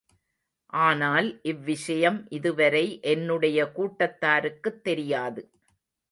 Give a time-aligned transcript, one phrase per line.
[0.79, 5.43] ஆனால், இவ்விஷயம் இதுவரை என்னுடைய கூட்டத்தாருக்குத் தெரியாது.